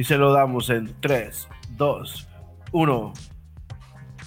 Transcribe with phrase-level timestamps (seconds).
[0.00, 2.28] Y se lo damos en 3, 2,
[2.72, 3.12] 1.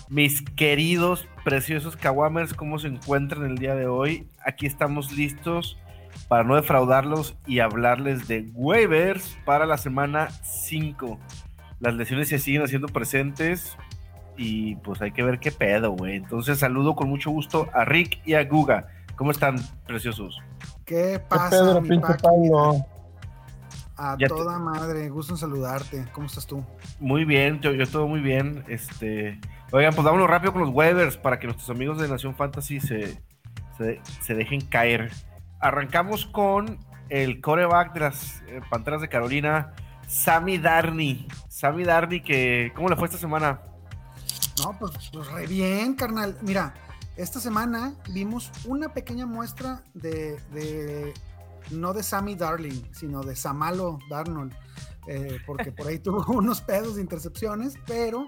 [0.08, 4.28] Mis queridos, preciosos Kawamers, ¿cómo se encuentran el día de hoy?
[4.46, 5.80] Aquí estamos listos
[6.28, 11.18] para no defraudarlos y hablarles de waivers para la semana 5.
[11.80, 13.76] Las lesiones se siguen haciendo presentes
[14.38, 16.18] y pues hay que ver qué pedo, güey.
[16.18, 18.90] Entonces saludo con mucho gusto a Rick y a Guga.
[19.16, 19.56] ¿Cómo están,
[19.88, 20.40] preciosos?
[20.86, 22.86] ¿Qué pasa, mi Pablo?
[23.96, 26.06] A toda madre, gusto en saludarte.
[26.14, 26.66] ¿Cómo estás tú?
[27.00, 28.64] Muy bien, yo, yo todo muy bien.
[28.68, 29.40] Este,
[29.72, 33.22] oigan, pues vámonos rápido con los waivers para que nuestros amigos de Nación Fantasy se,
[34.22, 35.12] se, dejen caer.
[35.60, 36.80] Arrancamos con
[37.10, 39.74] el coreback de las eh, Panteras de Carolina,
[40.08, 41.28] Sammy Darney.
[41.48, 43.62] Sammy Darney, que ¿cómo le fue esta semana?
[44.58, 46.36] No, pues, pues re bien, carnal.
[46.42, 46.74] Mira,
[47.16, 51.14] esta semana vimos una pequeña muestra de
[51.72, 54.54] no de Sammy Darling, sino de Samalo Darnold,
[55.08, 58.26] eh, porque por ahí tuvo unos pedos de intercepciones, pero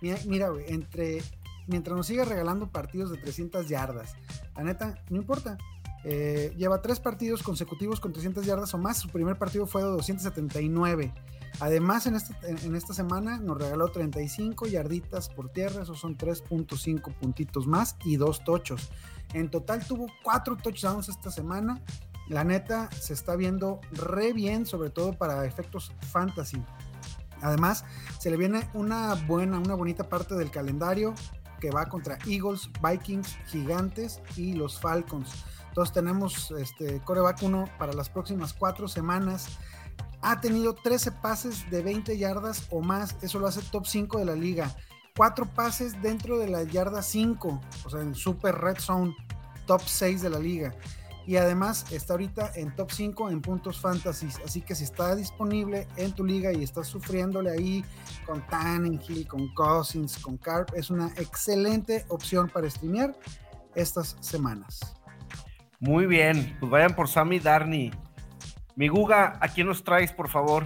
[0.00, 1.22] mira, entre,
[1.66, 4.14] mientras nos siga regalando partidos de 300 yardas,
[4.56, 5.58] la neta, no importa.
[6.04, 8.98] Eh, lleva tres partidos consecutivos con 300 yardas o más.
[8.98, 11.12] Su primer partido fue de 279.
[11.60, 15.82] Además, en esta, en esta semana nos regaló 35 yarditas por tierra.
[15.82, 18.90] Esos son 3.5 puntitos más y dos tochos.
[19.34, 21.82] En total tuvo cuatro touchdowns esta semana
[22.28, 26.62] la neta se está viendo re bien, sobre todo para efectos fantasy.
[27.40, 27.84] Además,
[28.18, 31.14] se le viene una buena, una bonita parte del calendario
[31.60, 35.30] que va contra Eagles, Vikings, Gigantes y los Falcons.
[35.68, 39.58] Entonces tenemos este coreback 1 para las próximas cuatro semanas.
[40.20, 43.16] Ha tenido 13 pases de 20 yardas o más.
[43.22, 44.74] Eso lo hace top 5 de la liga.
[45.16, 49.14] Cuatro pases dentro de la yarda 5, o sea, en super red zone,
[49.66, 50.74] top 6 de la liga
[51.28, 54.28] y además está ahorita en top 5 en puntos fantasy.
[54.46, 57.84] Así que si está disponible en tu liga y estás sufriéndole ahí
[58.24, 63.14] con Tannenhill, con Cousins, con Carp, es una excelente opción para streamear
[63.74, 64.80] estas semanas.
[65.80, 67.92] Muy bien, pues vayan por Sammy Darney.
[68.74, 70.64] Mi Guga, ¿a quién nos traes, por favor?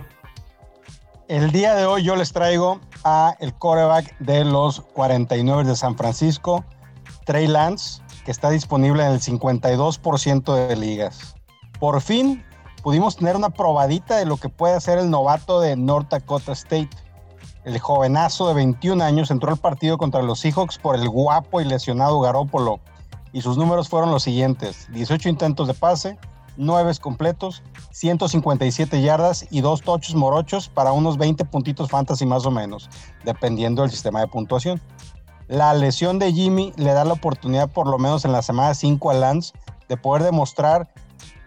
[1.26, 5.96] El día de hoy yo les traigo a el quarterback de los 49 de San
[5.96, 6.64] Francisco,
[7.24, 11.34] Trey Lance que está disponible en el 52% de ligas.
[11.78, 12.44] Por fin
[12.82, 16.90] pudimos tener una probadita de lo que puede hacer el novato de North Dakota State.
[17.64, 21.64] El jovenazo de 21 años entró al partido contra los Seahawks por el guapo y
[21.64, 22.80] lesionado Garópolo
[23.32, 26.18] y sus números fueron los siguientes: 18 intentos de pase,
[26.56, 27.62] 9 completos,
[27.92, 32.90] 157 yardas y 2 tochos morochos para unos 20 puntitos fantasy más o menos,
[33.24, 34.80] dependiendo del sistema de puntuación.
[35.48, 39.10] La lesión de Jimmy le da la oportunidad, por lo menos en la semana 5
[39.10, 39.52] a Lance,
[39.88, 40.92] de poder demostrar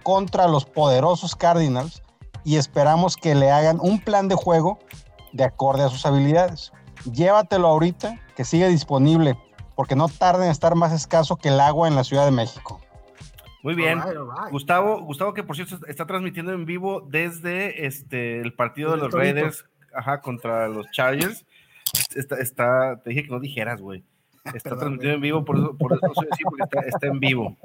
[0.04, 2.04] contra los poderosos Cardinals
[2.44, 4.80] y esperamos que le hagan un plan de juego
[5.34, 6.72] de acorde a sus habilidades.
[7.12, 9.38] Llévatelo ahorita, que sigue disponible,
[9.76, 12.80] porque no tarda en estar más escaso que el agua en la Ciudad de México.
[13.64, 14.00] Muy bien.
[14.52, 19.12] Gustavo, Gustavo, que por cierto está transmitiendo en vivo desde este el partido de los
[19.12, 21.46] Raiders ajá, contra los Chargers
[22.16, 24.04] está, te dije que no dijeras, güey.
[24.54, 27.58] Está transmitido en vivo, por eso, por eso soy así, porque está, en vivo.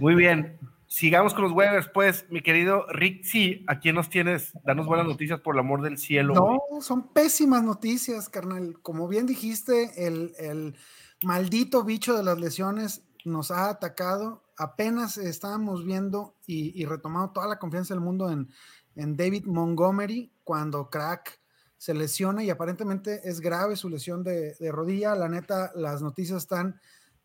[0.00, 0.58] Muy bien.
[0.86, 4.52] Sigamos con los waivers, pues, mi querido Rick, sí, ¿a quién nos tienes?
[4.64, 6.34] Danos buenas noticias por el amor del cielo.
[6.34, 8.78] No, son pésimas noticias, carnal.
[8.82, 10.76] Como bien dijiste, el, el
[11.22, 14.42] maldito bicho de las lesiones nos ha atacado.
[14.58, 18.48] Apenas estábamos viendo y, y retomando toda la confianza del mundo en,
[18.96, 21.41] en David Montgomery, cuando crack
[21.82, 25.16] se lesiona y aparentemente es grave su lesión de, rodilla.
[25.16, 26.80] La neta, las noticias están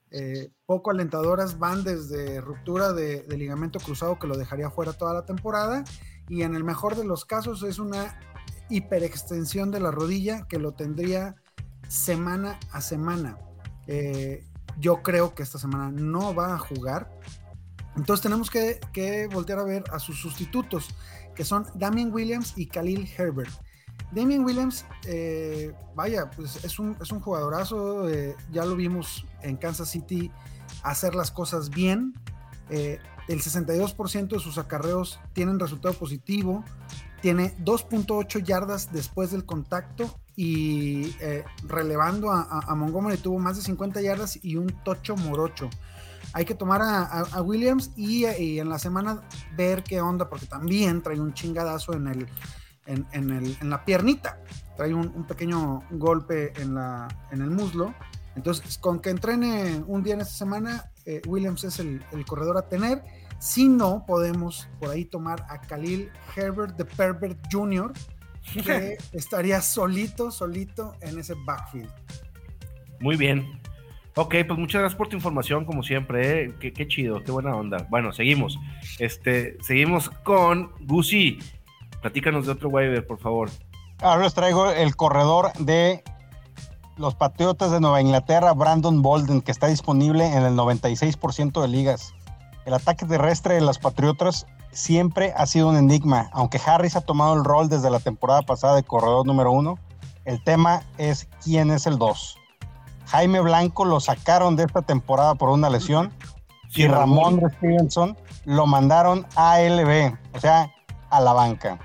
[0.09, 5.27] eh, poco alentadoras, van desde ruptura de, ligamento cruzado que lo dejaría fuera toda la
[5.27, 5.83] temporada
[6.27, 8.19] y en el mejor de los casos es una
[8.67, 11.35] hiperextensión de la rodilla que lo tendría
[11.87, 13.37] semana a semana.
[13.85, 14.43] Eh,
[14.79, 17.11] yo creo que esta semana no va a jugar.
[17.95, 20.89] Entonces tenemos que, que voltear a ver a sus sustitutos,
[21.35, 23.51] que son Damien Williams y Khalil Herbert.
[24.11, 29.57] Damien Williams, eh, vaya, pues es un, es un jugadorazo, eh, ya lo vimos en
[29.57, 30.31] Kansas City
[30.83, 32.13] hacer las cosas bien.
[32.69, 36.63] Eh, el 62% de sus acarreos tienen resultado positivo,
[37.21, 41.15] tiene 2.8 yardas después del contacto y
[41.63, 45.69] relevando a, Montgomery tuvo más de 50 yardas y un tocho morocho.
[46.31, 49.23] Hay que tomar a, Williams y, y en la semana
[49.57, 52.27] ver qué onda, porque también trae un chingadazo en el
[52.87, 54.39] en, la piernita.
[54.75, 57.93] Trae un, pequeño golpe en, la, en el muslo.
[58.35, 62.67] Entonces, con que entrene un día en esta semana, eh, Williams es el, corredor a
[62.67, 63.03] tener.
[63.39, 67.93] Si no, podemos por ahí tomar a Khalil Herbert de Pervert Jr.,
[68.63, 71.89] que estaría solito, solito en ese backfield.
[72.99, 73.59] Muy bien.
[74.15, 76.45] Ok, pues muchas gracias por tu información, como siempre.
[76.45, 76.53] ¿eh?
[76.59, 77.85] Qué, chido, qué buena onda.
[77.89, 78.57] Bueno, seguimos.
[78.97, 81.37] Este, seguimos con Gusi.
[82.07, 83.49] Platícanos de otro waiver, por favor.
[84.01, 86.05] Ahora les traigo el corredor de
[86.95, 92.13] los Patriotas de Nueva Inglaterra, Brandon Bolden, que está disponible en el 96% de ligas.
[92.65, 97.33] El ataque terrestre de los Patriotas siempre ha sido un enigma, aunque Harris ha tomado
[97.33, 99.77] el rol desde la temporada pasada de corredor número uno.
[100.23, 102.37] El tema es quién es el dos.
[103.07, 106.13] Jaime Blanco lo sacaron de esta temporada por una lesión
[106.73, 110.71] y Ramón Stevenson lo mandaron a LB, o sea,
[111.09, 111.77] a la banca.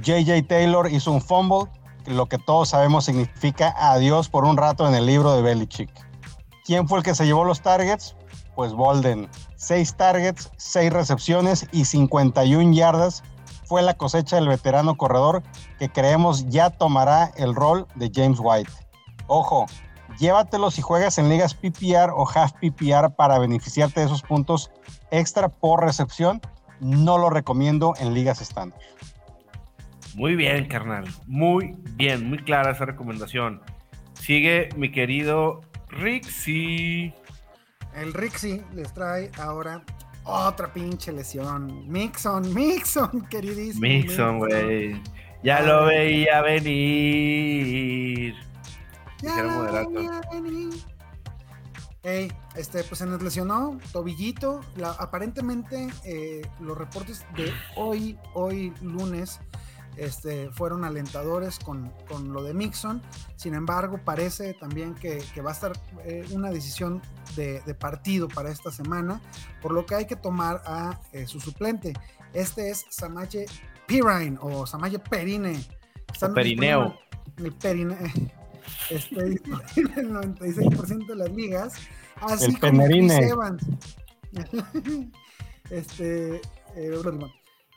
[0.00, 1.70] JJ Taylor hizo un fumble,
[2.06, 5.90] lo que todos sabemos significa adiós por un rato en el libro de Belichick.
[6.64, 8.14] ¿Quién fue el que se llevó los targets?
[8.54, 9.28] Pues Bolden.
[9.56, 13.22] Seis targets, seis recepciones y 51 yardas
[13.64, 15.42] fue la cosecha del veterano corredor
[15.78, 18.70] que creemos ya tomará el rol de James White.
[19.26, 19.66] Ojo,
[20.18, 24.70] llévatelo si juegas en ligas PPR o half PPR para beneficiarte de esos puntos
[25.10, 26.40] extra por recepción.
[26.80, 28.78] No lo recomiendo en ligas estándar.
[30.18, 31.04] Muy bien, carnal.
[31.28, 33.62] Muy bien, muy clara esa recomendación.
[34.14, 35.60] Sigue mi querido
[35.90, 37.14] Rixi.
[37.94, 39.84] El Rixi les trae ahora
[40.24, 41.88] otra pinche lesión.
[41.88, 43.80] Mixon, Mixon, queridísimo.
[43.80, 45.00] Mixon, güey.
[45.44, 48.34] Ya lo veía venir.
[49.22, 50.74] Ya lo veía venir.
[52.02, 54.62] Ey, este, pues se nos lesionó tobillito.
[54.98, 59.40] aparentemente, eh, los reportes de hoy, hoy lunes,
[59.98, 61.92] este, fueron alentadores con,
[62.32, 63.02] lo de Mixon.
[63.36, 65.72] Sin embargo, parece también que, va a estar
[66.04, 67.02] eh, una decisión
[67.36, 69.20] de, partido para esta semana,
[69.60, 71.92] por lo que hay que tomar a eh, su suplente.
[72.32, 73.46] Este es Samaje
[73.86, 75.64] Pirine o Samaje Perine.
[76.34, 76.96] Perineo.
[77.36, 77.96] El Perine.
[78.90, 81.74] Este, el 96% de las ligas.
[82.16, 83.62] Así el como Chris Evans.
[85.70, 86.40] este,
[86.76, 86.90] eh,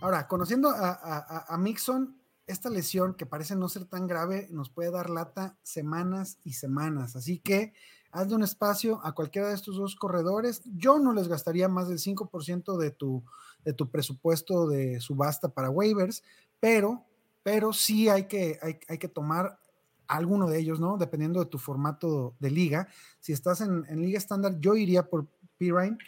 [0.02, 2.18] Ahora, conociendo a, Mixon,
[2.48, 7.16] esta lesión que parece no ser tan grave nos puede dar lata semanas y semanas.
[7.16, 7.74] Así que
[8.12, 10.64] hazle un espacio a cualquiera de estos dos corredores.
[10.66, 13.24] Yo no les gastaría más del 5% de tu,
[13.64, 16.24] de tu presupuesto de subasta para waivers,
[16.60, 17.06] pero,
[17.44, 18.58] pero sí hay que,
[18.88, 19.60] hay, que tomar
[20.08, 20.98] alguno de ellos, ¿no?
[20.98, 22.88] Dependiendo de tu formato de liga.
[23.20, 25.28] Si estás en, en liga estándar, yo iría por
[25.60, 26.00] Pirine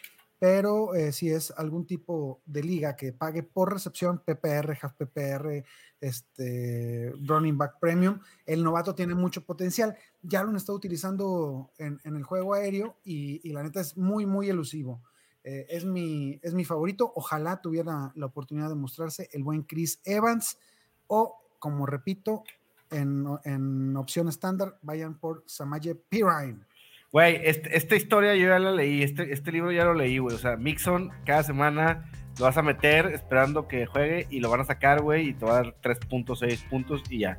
[0.44, 5.64] pero eh, si es algún tipo de liga que pague por recepción, PPR, half PPR,
[5.98, 9.96] este, running back premium, el novato tiene mucho potencial.
[10.20, 14.50] Ya lo han estado utilizando en, el juego aéreo y, la neta es muy, muy
[14.50, 15.00] elusivo.
[15.44, 17.10] Eh, es, mi, es mi favorito.
[17.16, 20.58] Ojalá tuviera la oportunidad de mostrarse el buen Chris Evans
[21.06, 22.44] o, como repito,
[22.90, 26.66] en, en opción estándar, vayan por Samaje Pirine.
[27.14, 30.34] Güey, este, esta historia yo ya la leí, este, este libro ya lo leí, güey.
[30.34, 34.62] O sea, Mixon cada semana lo vas a meter esperando que juegue y lo van
[34.62, 37.38] a sacar, güey, y te va a dar 3.6 puntos y ya.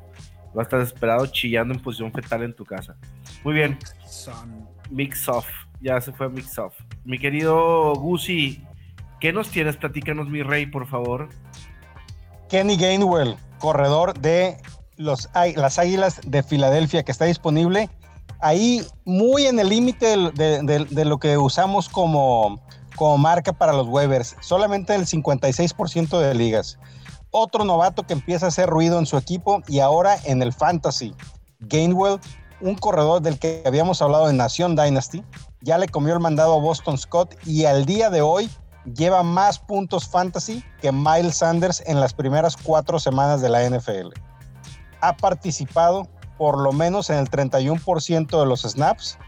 [0.54, 2.96] Vas a estar desesperado chillando en posición fetal en tu casa.
[3.44, 3.78] Muy bien.
[4.88, 5.46] Mix off.
[5.82, 6.72] Ya se fue Mix off.
[7.04, 8.64] Mi querido Gusi,
[9.20, 9.76] ¿qué nos tienes?
[9.76, 11.28] Platícanos, mi rey, por favor.
[12.48, 14.56] Kenny Gainwell, corredor de
[14.96, 17.90] los, las Águilas de Filadelfia, que está disponible
[18.40, 22.60] ahí muy en el límite de, lo que usamos como,
[22.96, 26.78] como marca para los Webers, solamente el 56% de ligas.
[27.30, 31.14] Otro novato que empieza a hacer ruido en su equipo y ahora en el Fantasy,
[31.60, 32.20] Gainwell,
[32.60, 35.22] un corredor del que habíamos hablado en Nación Dynasty,
[35.60, 38.48] ya le comió el mandado a Boston Scott y al día de hoy
[38.94, 44.12] lleva más puntos fantasy que Miles Sanders en las primeras cuatro semanas de la NFL.
[45.00, 49.18] Ha participado por lo menos en el 31% de los snaps,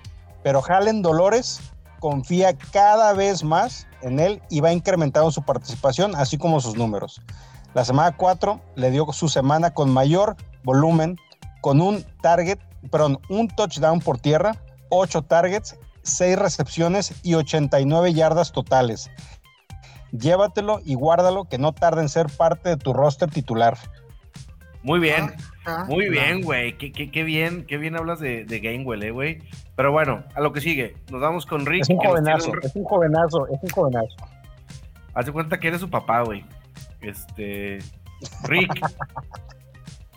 [0.43, 1.61] pero Jalen Dolores
[2.01, 7.21] confía cada vez más en él y va incrementando su participación, así como sus números.
[7.75, 11.19] La semana 4 le dio su semana con mayor volumen,
[11.61, 12.59] con un target,
[12.91, 14.57] perdón, un touchdown por tierra,
[14.91, 19.11] 8 targets, 6 recepciones y 89 yardas totales.
[20.13, 23.77] Llévatelo y guárdalo que no tarde en ser parte de tu roster titular.
[24.83, 25.35] Muy bien.
[25.37, 25.58] Ah,
[25.89, 26.77] muy bien, güey.
[26.77, 29.39] Qué, bien, qué bien hablas de, de Gainwell, eh, güey.
[29.77, 30.97] Pero bueno, a lo que sigue.
[31.11, 31.83] Nos vamos con Rick.
[31.83, 34.17] Es un jovenazo, es un jovenazo, es un jovenazo.
[35.15, 36.45] Hace cuenta que eres su papá, güey.
[37.01, 37.79] Este.
[38.45, 38.73] Rick.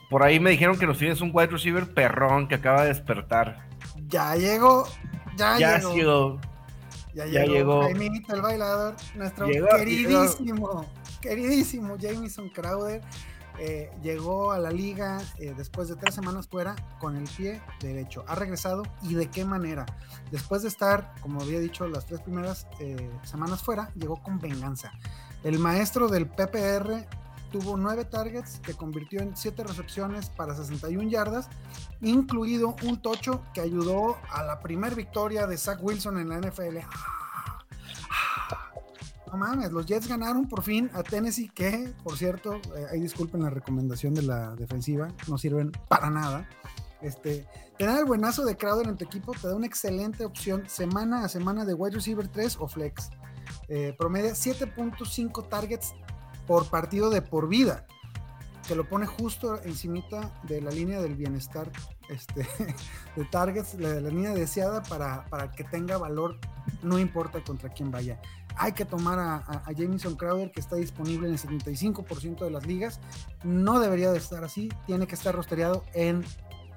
[0.09, 3.67] por ahí me dijeron que nos tienes un wide receiver perrón que acaba de despertar.
[4.07, 4.87] Ya llegó.
[5.37, 6.39] Ya, ya llegó.
[7.13, 7.83] Ya, ya llegó.
[7.83, 8.95] Jaimito, el bailador.
[9.15, 10.85] Nuestro queridísimo,
[11.21, 13.01] queridísimo Jameson Crowder
[13.63, 18.25] eh, llegó a la liga eh, después de tres semanas fuera con el pie derecho.
[18.27, 19.85] Ha regresado y de qué manera.
[20.31, 24.91] Después de estar, como había dicho, las tres primeras eh, semanas fuera, llegó con venganza.
[25.43, 27.05] El maestro del PPR
[27.51, 31.47] tuvo nueve targets que convirtió en siete recepciones para 61 yardas,
[32.01, 36.79] incluido un tocho que ayudó a la primera victoria de Zach Wilson en la NFL.
[39.31, 43.41] No mames, los Jets ganaron por fin a Tennessee, que, por cierto, eh, ahí disculpen
[43.41, 46.49] la recomendación de la defensiva, no sirven para nada.
[47.01, 47.47] Este,
[47.77, 51.29] tener el buenazo de Crowder en tu equipo te da una excelente opción semana a
[51.29, 53.09] semana de wide receiver 3 o flex.
[53.69, 55.93] Eh, promedia 7.5 targets
[56.45, 57.87] por partido de por vida,
[58.67, 61.71] que lo pone justo encimita de la línea del bienestar
[62.09, 62.45] este,
[63.15, 66.37] de targets, la, la línea deseada para, para, que tenga valor,
[66.83, 68.19] no importa contra quién vaya.
[68.57, 72.51] Hay que tomar a, a, a Jameson Crowder, que está disponible en el 75% de
[72.51, 72.99] las ligas.
[73.43, 76.23] No debería de estar así, tiene que estar rostereado en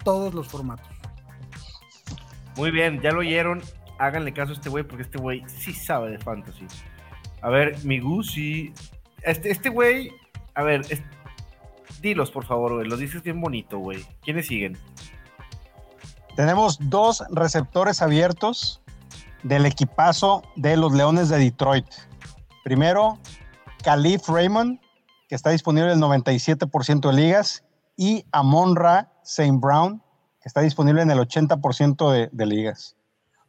[0.04, 0.88] todos los formatos.
[2.57, 3.62] Muy bien, ya lo oyeron.
[3.99, 6.66] Háganle caso a este güey, porque este güey sí sabe de fantasy.
[7.43, 8.73] A ver, mi Gucci.
[9.23, 10.12] Este, este güey,
[10.54, 11.02] a ver, es,
[12.00, 12.88] dilos por favor, güey.
[12.88, 14.04] Los dices bien bonito, güey.
[14.23, 14.78] ¿Quiénes siguen?
[16.37, 18.83] Tenemos dos receptores abiertos
[19.44, 21.86] del equipazo de los Leones de Detroit.
[22.64, 23.18] Primero,
[23.84, 24.80] Calif Raymond,
[25.28, 27.62] que está disponible en el 97% de ligas,
[27.96, 29.58] y Amonra St.
[29.60, 30.02] Brown,
[30.40, 32.96] que está disponible en el 80% de, de, ligas.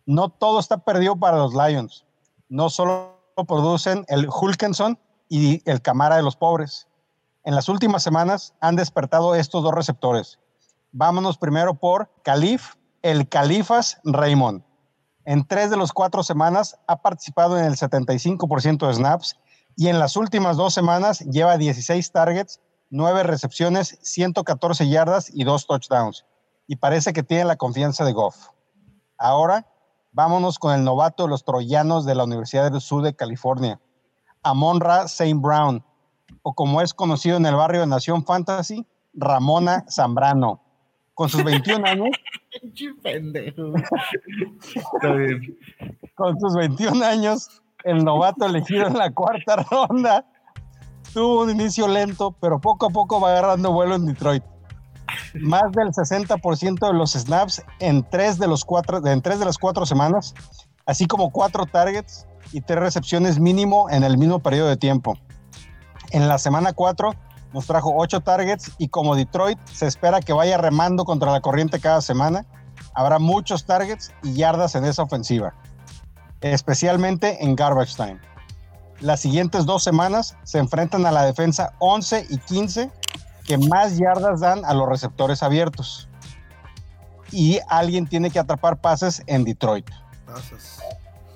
[0.05, 2.05] No todo está perdido para los Lions.
[2.47, 4.99] No solo producen el Hulkenson
[5.29, 6.87] y el Camara de los pobres.
[7.43, 10.39] En las últimas semanas han despertado estos dos receptores.
[10.91, 14.63] Vámonos primero por Calif, el Califas Raymond.
[15.25, 19.36] En tres de las cuatro semanas ha participado en el 75% de snaps
[19.75, 25.65] y en las últimas dos semanas lleva 16 targets, 9 recepciones, 114 yardas y 2
[25.65, 26.25] touchdowns.
[26.67, 28.50] Y parece que tiene la confianza de Goff.
[29.17, 29.67] Ahora,
[30.12, 33.79] vámonos con el novato de los troyanos de la Universidad del Sur de California,
[34.44, 35.34] Amonra St.
[35.38, 35.84] Brown,
[36.44, 40.62] o como es conocido en el barrio de Nación Fantasy, Ramona Zambrano.
[41.15, 42.10] Con sus 21 años.
[46.15, 50.25] Con sus 21 años, el novato elegido en la cuarta ronda
[51.13, 54.43] tuvo un inicio lento, pero poco a poco va agarrando vuelo en Detroit.
[55.35, 59.57] Más del 60% de los snaps en tres, de los cuatro, en tres de las
[59.57, 60.33] cuatro semanas,
[60.85, 65.17] así como cuatro targets y tres recepciones mínimo en el mismo periodo de tiempo.
[66.12, 67.13] En la semana 4
[67.55, 71.79] nos trajo 8 targets y como Detroit se espera que vaya remando contra la corriente
[71.79, 72.45] cada semana,
[72.93, 75.53] habrá muchos targets y yardas en esa ofensiva,
[76.41, 78.19] especialmente en garbage time.
[79.00, 82.91] Las siguientes dos semanas se enfrentan a la defensa 11 y 15
[83.45, 86.09] que más yardas dan a los receptores abiertos.
[87.31, 89.89] Y alguien tiene que atrapar pases en Detroit.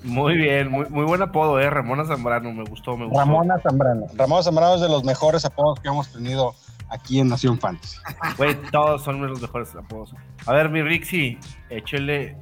[0.02, 1.68] Muy bien, muy, muy buen apodo, ¿eh?
[1.68, 3.18] Ramona Zambrano, me gustó, me gustó.
[3.20, 4.06] Ramona Zambrano.
[4.14, 6.54] Ramona Zambrano es de los mejores apodos que hemos tenido
[6.88, 7.96] aquí en Nación Fantasy.
[8.38, 10.14] Güey, todos son los mejores apodos.
[10.46, 11.38] A ver, mi Rixi,
[11.68, 12.36] échele.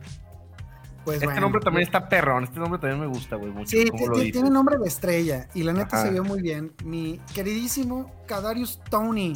[1.04, 3.68] Pues este bueno, nombre también está perrón, este nombre también me gusta, güey, mucho.
[3.70, 4.32] Sí, ¿Cómo lo tiene, dices?
[4.34, 6.02] tiene nombre de estrella y la neta Ajá.
[6.06, 6.74] se vio muy bien.
[6.84, 9.32] Mi queridísimo Kadarius Tony.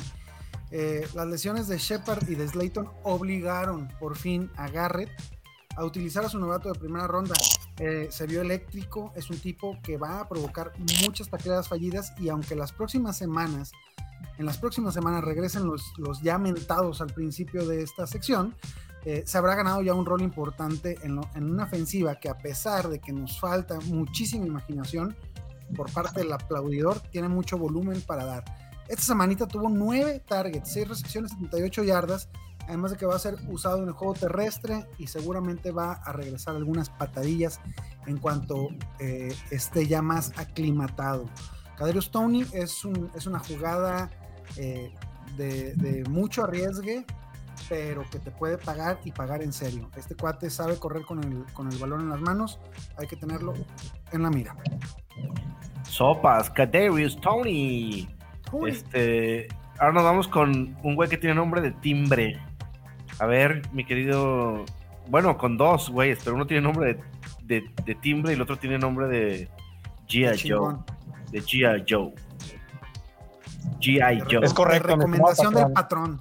[0.71, 5.11] eh, las lesiones de Shepard y de Slayton obligaron por fin a Garrett
[5.77, 7.35] a utilizar a su novato de primera ronda.
[7.79, 12.29] Eh, se vio eléctrico, es un tipo que va a provocar muchas tacleadas fallidas y
[12.29, 13.73] aunque las próximas semanas,
[14.39, 18.55] en las próximas semanas regresen los, los ya mentados al principio de esta sección,
[19.05, 22.89] eh, se habrá ganado ya un rol importante en, en una ofensiva que a pesar
[22.89, 25.17] de que nos falta muchísima imaginación
[25.75, 28.45] por parte del aplaudidor, tiene mucho volumen para dar.
[28.89, 32.29] Esta semanita tuvo 9 targets, 6 recepciones, 78 yardas,
[32.69, 36.13] además de que va a ser usado en el juego terrestre y seguramente va a
[36.13, 37.61] regresar algunas patadillas
[38.07, 41.27] en cuanto eh, esté ya más aclimatado.
[41.77, 44.11] Kadarius Tony es, un, es una jugada
[44.57, 44.93] eh,
[45.37, 47.05] de, de mucho arriesgue,
[47.69, 49.91] pero que te puede pagar y pagar en serio.
[49.97, 52.61] Este cuate sabe correr con el, con el balón en las manos,
[52.99, 53.55] hay que tenerlo
[54.13, 54.57] en la mira.
[55.85, 58.09] Sopas, Kadarius Tony.
[58.53, 62.39] Uy, Este, ahora nos vamos con un güey que tiene nombre de timbre.
[63.23, 64.65] A ver, mi querido.
[65.09, 68.57] Bueno, con dos güeyes, pero uno tiene nombre de, de- de timbre y el otro
[68.59, 69.49] tiene nombre de
[70.09, 70.51] G.I.
[70.51, 70.75] Joe.
[71.31, 71.85] De G.I.
[71.89, 72.13] Joe.
[73.81, 74.21] G.I.
[74.29, 74.45] Joe.
[74.45, 76.21] Es correcto, mi recomendación del patrón.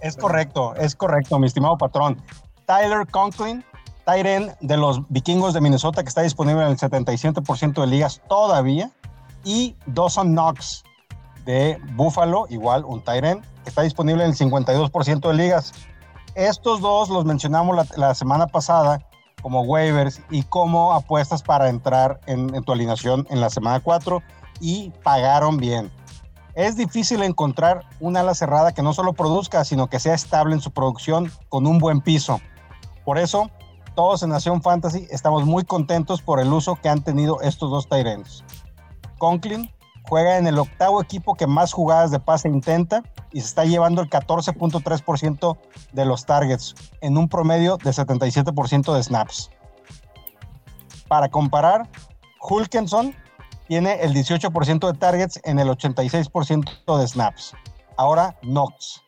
[0.00, 2.20] Es correcto, es correcto, mi estimado patrón.
[2.66, 3.64] Tyler Conklin,
[4.04, 8.90] Tyren de los vikingos de Minnesota, que está disponible en el 77% de ligas todavía.
[9.44, 10.82] Y Dawson Knox,
[11.46, 15.72] de Buffalo, igual un Tyren, está disponible en el 52% de ligas.
[16.34, 19.00] Estos dos los mencionamos la, semana pasada
[19.40, 24.22] como waivers y como apuestas para entrar en, en tu alineación en la semana 4
[24.60, 25.90] y pagaron bien.
[26.54, 30.60] Es difícil encontrar una ala cerrada que no solo produzca, sino que sea estable en
[30.60, 32.40] su producción con un buen piso.
[33.04, 33.50] Por eso,
[33.94, 37.88] todos en Nación Fantasy estamos muy contentos por el uso que han tenido estos dos
[37.88, 38.42] Tyrants.
[39.18, 39.70] Conklin
[40.08, 44.02] juega en el octavo equipo que más jugadas de pase intenta y se está llevando
[44.02, 45.58] el 14.3%
[45.92, 49.50] de los targets en un promedio de 77% de snaps.
[51.08, 51.88] Para comparar,
[52.40, 53.14] Hulkenson
[53.68, 57.54] tiene el 18% de targets en el 86% de snaps.
[57.96, 59.02] Ahora, Knox.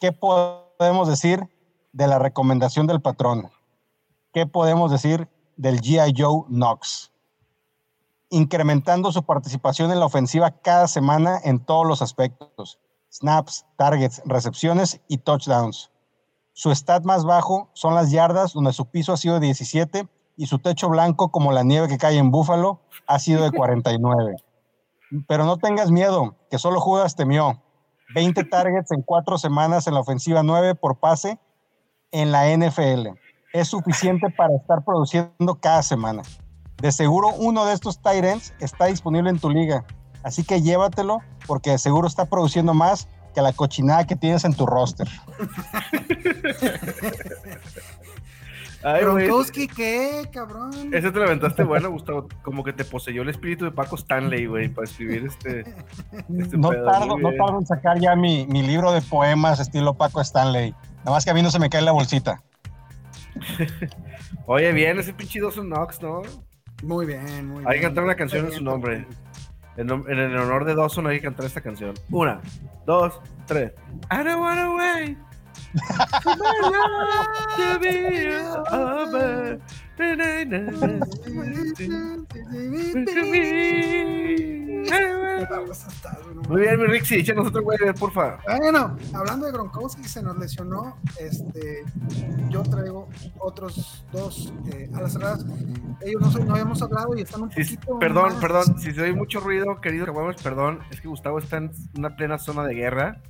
[0.00, 1.48] ¿Qué podemos decir
[1.92, 3.50] de la recomendación del patrón?
[4.32, 7.09] ¿Qué podemos decir del GI Joe Knox?
[8.30, 12.78] Incrementando su participación en la ofensiva cada semana en todos los aspectos.
[13.10, 15.90] Snaps, targets, recepciones y touchdowns.
[16.52, 20.58] Su stat más bajo son las yardas, donde su piso ha sido 17 y su
[20.58, 24.36] techo blanco, como la nieve que cae en Búfalo, ha sido de 49.
[25.26, 27.60] Pero no tengas miedo, que solo Judas temió.
[28.14, 31.38] 20 targets en cuatro semanas en la ofensiva 9 por pase
[32.12, 33.08] en la NFL.
[33.52, 36.22] Es suficiente para estar produciendo cada semana.
[36.80, 38.24] De seguro uno de estos tight
[38.60, 39.84] está disponible en tu liga.
[40.22, 44.54] Así que llévatelo porque de seguro está produciendo más que la cochinada que tienes en
[44.54, 45.08] tu roster.
[48.82, 49.02] Ay,
[49.76, 50.72] ¿qué, cabrón?
[50.94, 52.28] Ese te lo aventaste bueno, Gustavo.
[52.42, 55.60] Como que te poseyó el espíritu de Paco Stanley, güey, para escribir este.
[56.38, 60.22] este no, tardo, no tardo en sacar ya mi, mi, libro de poemas estilo Paco
[60.22, 60.74] Stanley.
[61.00, 62.42] Nada más que a mí no se me cae la bolsita.
[64.46, 66.22] Oye, bien, ese pinche Dawson Knox, ¿no?
[66.82, 67.68] Muy bien, muy bien.
[67.68, 69.06] Hay que cantar una canción en su nombre.
[69.76, 71.94] En, en, el honor de Dawson hay que cantar esta canción.
[72.10, 72.40] Una,
[72.86, 73.72] dos, tres.
[74.10, 75.16] I don't wanna wait.
[86.48, 88.38] Muy bien, mi Rixi, échanos otro güey, porfa.
[88.58, 90.98] Bueno, hablando de Gronkowski, se nos lesionó.
[91.18, 91.84] Este,
[92.48, 95.44] yo traigo otros dos eh, a las cerradas.
[96.00, 97.98] Ellos no, no, habíamos hablado y están un poquito.
[97.98, 100.06] Perdón, perdón, si se oye mucho ruido, querido
[100.42, 103.20] perdón, es que Gustavo está en una plena zona de guerra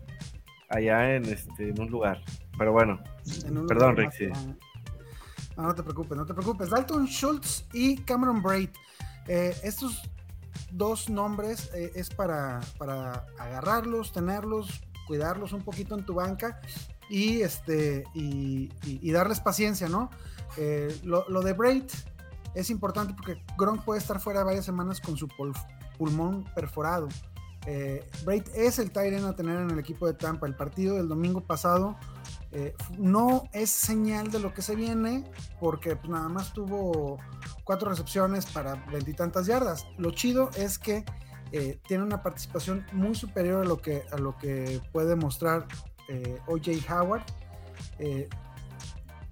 [0.69, 2.23] allá en, este, en un lugar.
[2.59, 3.01] Pero bueno,
[3.69, 4.27] perdón, sí.
[5.57, 6.71] No, no te preocupes, no te preocupes.
[6.71, 8.71] Dalton Schultz y Cameron Braid.
[9.29, 10.11] Eh, estos
[10.73, 16.61] dos nombres eh, es para, para agarrarlos, tenerlos, cuidarlos un poquito en tu banca
[17.09, 20.11] y, este, y, darles paciencia, ¿no?
[20.57, 21.85] Eh, lo, lo, de Braid
[22.55, 25.29] es importante porque Gronk puede estar fuera varias semanas con su
[25.99, 27.09] pulmón perforado.
[27.67, 30.47] Eh, Braid es el Tyren a tener en el equipo de Tampa.
[30.47, 31.97] El partido del domingo pasado
[32.53, 35.25] eh, no es señal de lo que se viene,
[35.61, 37.19] porque pues, nada más tuvo
[37.65, 39.87] cuatro recepciones para veintitantas yardas.
[39.99, 41.05] Lo chido es que
[41.53, 45.67] eh, tiene una participación muy superior a lo que, a lo que puede mostrar
[46.49, 47.23] OJ Howard.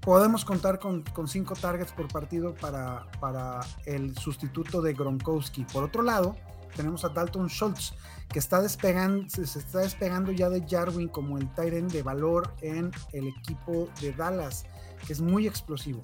[0.01, 5.65] podemos contar con, con, cinco targets por partido para, para el sustituto de Gronkowski.
[5.65, 6.37] Por otro lado,
[6.77, 7.95] tenemos a Dalton Schultz,
[8.29, 12.91] que está despegando, se está despegando ya de Jarwin como el Tyren de valor en
[13.13, 14.67] el equipo de Dallas,
[15.07, 16.01] que es muy explosivo.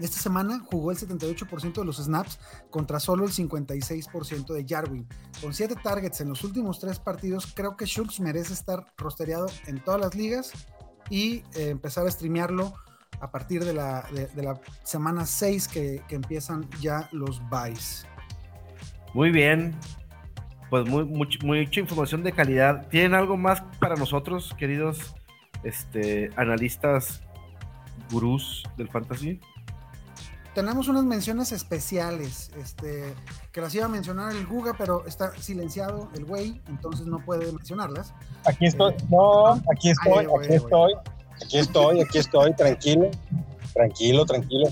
[0.00, 2.38] Esta semana jugó el 78% de los snaps
[2.70, 5.06] contra solo el 56% de Jarwin.
[5.40, 9.82] Con 7 targets en los últimos 3 partidos, creo que Schultz merece estar rostereado en
[9.82, 10.52] todas las ligas
[11.10, 12.74] y eh, empezar a streamearlo
[13.20, 18.06] a partir de la, de, la semana 6 que, que, empiezan ya los buys.
[19.14, 19.74] Muy bien.
[20.70, 22.86] Pues muy, mucha información de calidad.
[22.88, 25.14] ¿Tienen algo más para nosotros, queridos
[25.62, 27.22] este, analistas
[28.10, 29.40] gurús del fantasy?
[30.54, 33.14] Tenemos unas menciones especiales, este,
[33.52, 37.50] que las iba a mencionar el Guga, pero está silenciado el güey, entonces no puede
[37.52, 38.12] mencionarlas.
[38.44, 40.92] Aquí estoy, eh, no, aquí estoy, aquí estoy,
[41.42, 43.10] aquí estoy, aquí estoy, tranquilo,
[43.72, 44.68] tranquilo, tranquilo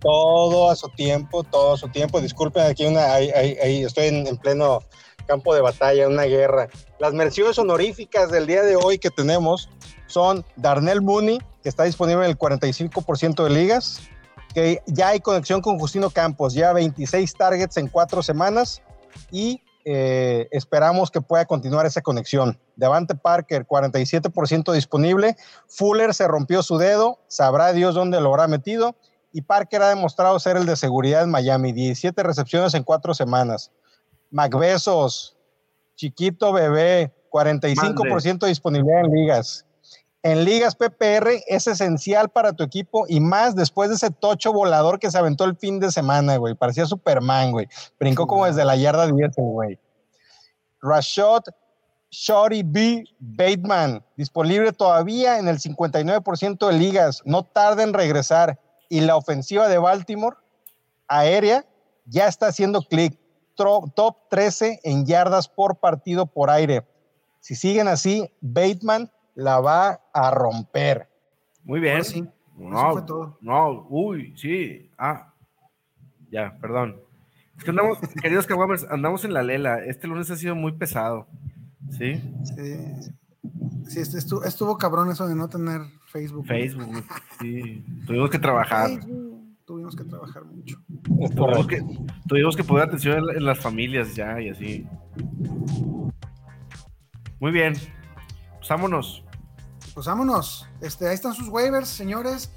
[0.00, 2.20] todo a su tiempo, todo a su tiempo.
[2.20, 4.80] Disculpen, aquí una, ahí, estoy en, pleno
[5.30, 6.68] campo de batalla, una guerra.
[6.98, 9.70] Las menciones honoríficas del día de hoy que tenemos
[10.08, 14.00] son Darnell Mooney, que está disponible en el 45% de ligas,
[14.52, 18.82] que ya hay conexión con Justino Campos, ya 26 targets en cuatro semanas
[19.30, 22.58] y eh, esperamos que pueda continuar esa conexión.
[22.74, 25.36] Devante Parker, 47% disponible.
[25.68, 28.96] Fuller se rompió su dedo, sabrá Dios dónde lo habrá metido
[29.32, 31.72] y Parker ha demostrado ser el de seguridad en Miami.
[31.72, 33.70] 17 recepciones en cuatro semanas.
[34.30, 35.36] McBesos,
[35.96, 39.64] chiquito bebé, 45% de disponibilidad en ligas.
[40.22, 44.98] En ligas PPR es esencial para tu equipo y más después de ese tocho volador
[44.98, 46.54] que se aventó el fin de semana, güey.
[46.54, 47.68] Parecía Superman, güey.
[47.98, 49.78] Brincó como desde la yarda 10, güey.
[50.82, 51.42] Rashad
[52.10, 53.04] Shorty B.
[53.20, 57.22] Bateman, disponible todavía en el 59% de ligas.
[57.24, 58.58] No tarda en regresar.
[58.88, 60.36] Y la ofensiva de Baltimore,
[61.06, 61.64] aérea,
[62.06, 63.16] ya está haciendo clic.
[63.54, 66.84] Top 13 en yardas por partido por aire.
[67.40, 71.08] Si siguen así, Bateman la va a romper.
[71.64, 72.04] Muy bien.
[72.04, 72.26] sí.
[72.56, 73.38] No, fue todo.
[73.40, 74.90] no, uy, sí.
[74.98, 75.32] Ah,
[76.30, 77.00] ya, perdón.
[77.56, 79.82] Es que andamos, queridos Kawamers, andamos en la lela.
[79.84, 81.26] Este lunes ha sido muy pesado.
[81.90, 82.22] ¿Sí?
[82.44, 86.46] Sí, sí estuvo, estuvo cabrón eso de no tener Facebook.
[86.46, 87.04] Facebook,
[87.40, 87.84] sí.
[88.06, 88.88] Tuvimos que trabajar.
[88.88, 89.29] Facebook,
[89.70, 90.82] Tuvimos que trabajar mucho.
[91.36, 91.80] Tuvimos que,
[92.26, 94.84] tuvimos que poner atención en, en las familias ya y así.
[97.38, 97.74] Muy bien.
[98.56, 99.22] Pues vámonos.
[99.94, 100.68] Pues vámonos.
[100.80, 102.50] Este, ahí están sus waivers, señores.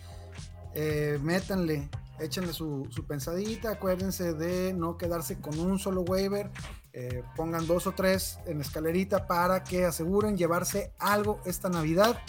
[0.74, 1.88] Eh, métanle,
[2.20, 3.74] échenle su, su pensadita.
[3.74, 6.50] Acuérdense de no quedarse con un solo waiver.
[6.94, 12.20] Eh, pongan dos o tres en escalerita para que aseguren llevarse algo esta Navidad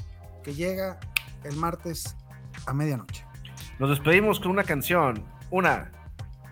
[0.43, 1.01] que llega
[1.43, 2.15] el martes
[2.67, 3.25] a medianoche.
[3.79, 5.25] Nos despedimos con una canción.
[5.51, 5.91] Una,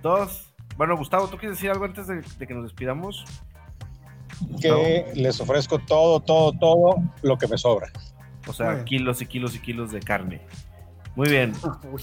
[0.02, 0.54] dos.
[0.76, 3.24] Bueno, Gustavo, ¿tú quieres decir algo antes de, de que nos despidamos?
[4.60, 7.88] Que les ofrezco todo, todo, todo lo que me sobra.
[8.48, 10.40] O sea, kilos y kilos y kilos de carne.
[11.14, 11.52] Muy bien.
[11.92, 12.02] Uy,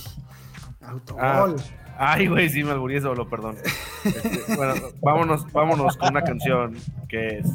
[0.81, 1.55] autogol.
[1.59, 1.75] Ah.
[2.01, 3.57] Ay, güey, sí me alburí solo, perdón.
[4.05, 6.77] Este, bueno, vámonos, vámonos con una canción
[7.09, 7.47] que es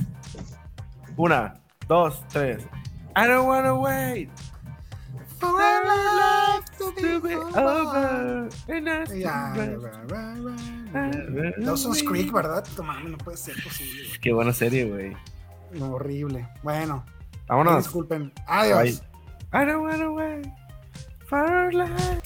[1.16, 2.66] una, dos, tres.
[3.16, 4.28] I don't wanna wait
[5.44, 8.48] For our life to be over.
[11.64, 12.64] Dawson's Creek, ¿verdad?
[12.76, 14.04] Toma, no puede ser posible.
[14.08, 14.20] güey.
[14.20, 15.16] Qué buena serie, güey.
[15.72, 16.48] No, horrible.
[16.62, 17.04] Bueno,
[17.48, 17.84] Vámonos.
[17.84, 18.32] disculpen.
[18.46, 19.00] Adiós.
[19.00, 19.62] Bye.
[19.62, 20.46] I don't wanna wait
[21.28, 22.20] for our life